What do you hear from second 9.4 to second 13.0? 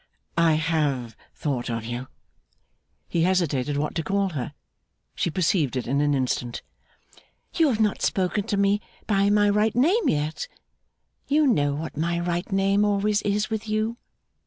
right name yet. You know what my right name